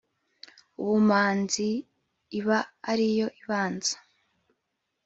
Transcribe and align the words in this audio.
«ubumanzi» 0.81 1.69
iba 2.39 2.59
ari 2.91 3.07
yo 3.17 3.27
ibanza 3.41 3.95